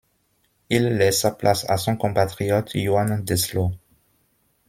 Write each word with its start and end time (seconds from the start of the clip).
Il 0.71 0.97
laisse 0.97 1.21
sa 1.21 1.29
place 1.29 1.63
à 1.69 1.77
son 1.77 1.95
compatriote 1.95 2.73
Yoann 2.73 3.23
Deslot. 3.23 3.71